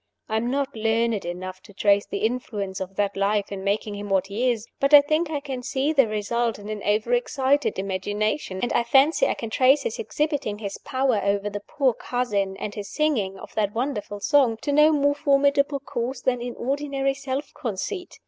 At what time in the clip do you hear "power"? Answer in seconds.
10.79-11.21